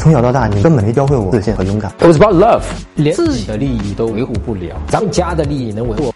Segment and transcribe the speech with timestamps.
[0.00, 1.92] 从小到大，你根本没教会我自信和勇敢。
[1.98, 2.62] It was about love，
[2.94, 6.10] 连自己的利益都维护不了，咱们家的利益能维护？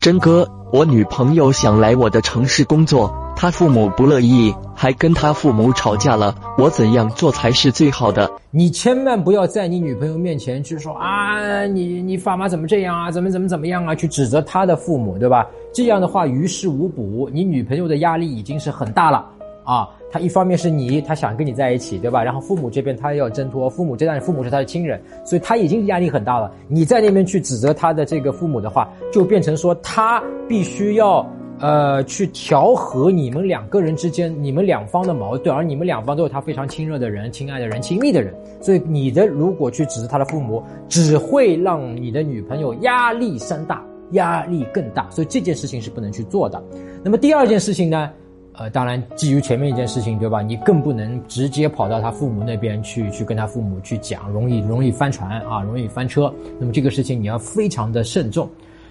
[0.00, 6.34] 真哥，我女朋友想来我的城市工作，她父母不乐意，还跟她父母吵架了。
[6.56, 8.30] 我怎样做才是最好的？
[8.50, 15.46] 你千万不要在你女朋友面前去说啊，你你爸妈怎么这样啊，怎么怎么怎么样啊，去指责她的父母，对吧？
[15.74, 19.26] 这样的话于事无补，你女朋友的压力已经是很大了
[19.64, 19.88] 啊。
[20.10, 22.22] 他一方面是你，他想跟你在一起，对吧？
[22.22, 26.52] 然后父母这边他要挣脱，父母这边父母是他的亲人，所以他已经压力很大了。
[26.68, 31.26] 你在那边去指责他的这个父母的话，就变成说他必须要。
[31.60, 46.60] 呃，去调和你们两个人之间、你们两方的矛盾，而你们两方都有他非常亲热的人、亲爱的人、亲密的人，所以你的如果去指责他的父母，只会让你的女朋友压力山大，压力更大，所以这件事情是不能去做的。
[47.04, 48.10] 那么第二件事情呢？
[48.56, 50.40] 呃，当然基于前面一件事情，对吧？
[50.40, 56.32] 你更不能直接跑到他父母那边去，去跟他父母去讲，容易容易翻船啊，容易翻车。
[56.58, 58.48] 那么这个事情你要非常的慎重。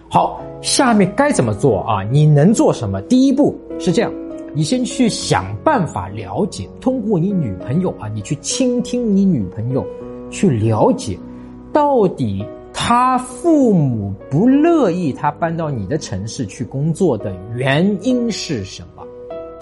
[0.10, 2.04] 好，下面该怎么做啊？
[2.04, 3.02] 你能做什么？
[3.04, 4.12] 第一步是这样，
[4.54, 9.86] 你先去想办法了解，通过你女朋友啊，你去倾听你女朋友，
[10.30, 11.18] 去了解，
[11.72, 19.04] 到底她父母不乐意她搬到你的城市去工作的原因是什么？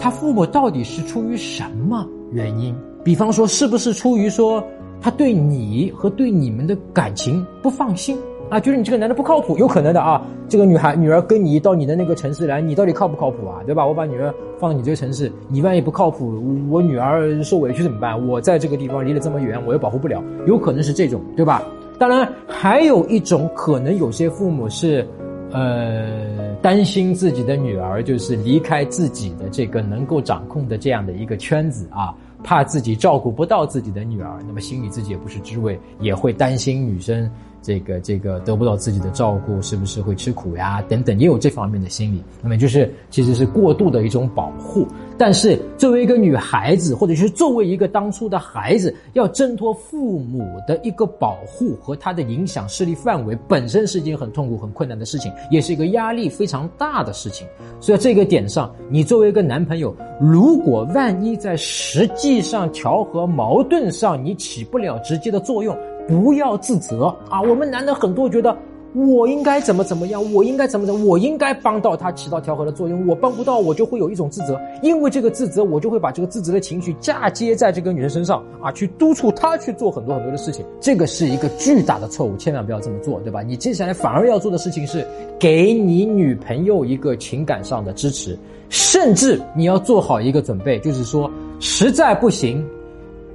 [0.02, 2.74] 他父母到底是出于什么原因？
[3.04, 4.60] 比方说，是不是出于说
[5.00, 8.18] 他对你和对你们的感情不放心？
[8.50, 10.20] 啊，觉得你这个男的不靠谱，有可能的啊。
[10.48, 13.60] 这个女孩女儿跟你到你的那个城市来，你到底靠不靠谱啊？
[13.64, 13.86] 对吧？
[13.86, 16.34] 我把女儿放到你这个城市，你万一不靠谱，
[16.68, 18.26] 我女儿受委屈怎么办？
[18.26, 21.62] 我在这个地方离得这么远，我又保护不了，有可能是这种，对吧？
[21.96, 25.06] 当然，还有一种可能，有些父母是，
[25.52, 32.14] 呃，担心自己的女儿就是离开自己的这个能够掌控的这样的一个圈子啊。
[32.44, 37.30] 怕自己照顾不到自己的女儿，那么心里自己也不是滋味，也会担心女生
[37.62, 40.82] 这个这个得不到自己的照顾，是不是会吃苦呀？
[40.82, 42.22] 等等，也有这方面的心理。
[42.42, 44.86] 那么就是其实是过度的一种保护。
[45.16, 57.46] 但是作为一个女孩子，或者是作为一个当初的孩子，要挣脱父母的一个保护和他的影响势力范围，本身是一件很痛苦、很困难的事情，也是一个压力非常大的事情。
[57.78, 65.76] 所以这个点上，你作为一个男朋友，如果万一在实际上调和矛盾上你起不了直接的作用，
[66.08, 67.40] 不要自责啊！
[67.40, 68.56] 我们男的很多觉得
[68.94, 83.42] 我应该怎么怎么样，我应该怎么怎么，我应该帮到他起到调和的作用，我帮不到，我就会有一种自责，因为这个自责，我就会把这个自责的情绪嫁接在这个女人身上啊，去督促她去做很多很多的事情，这个是一个巨大的错误，千万不要这么做，对吧？
[83.42, 85.06] 你接下来反而要做的事情是
[85.38, 88.38] 给你女朋友一个情感上的支持，
[88.68, 91.30] 甚至你要做好一个准备，就是说
[91.60, 92.62] 实在不行，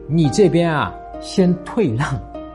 [0.08, 2.06] 你这边啊先退让。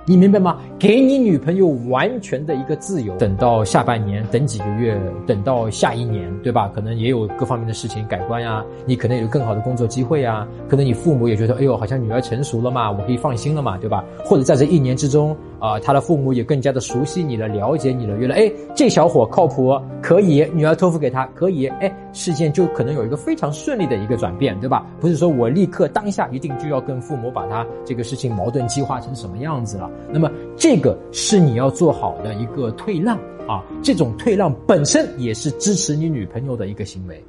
[0.05, 0.59] 你明白吗？
[0.81, 6.69] 给你女朋友完全的一个自由，等到下半年，等几个月，等到下一年，对吧？
[6.75, 14.05] 可能也有各方面的事情改观呀，你可能有更好的工作机会呀，可能你父母也觉得，哎呦，好像女儿成熟了嘛，我可以放心了嘛，对吧？
[14.25, 24.84] 或者在这一年之中，啊、他的父母也更加的熟悉你了，了解你了，觉得，哎，这小伙靠谱，可以，女儿托付给他，可以，哎，事件就可能有一个非常顺利的一个转变，对吧？
[25.00, 29.89] 不是说我立刻当下一定就要跟父母把他这个事情矛盾激化成什么样子了。
[30.11, 37.25] 那么这个是你要做好的一个退让啊，这种退让本身也是支持你女朋友的一个行为。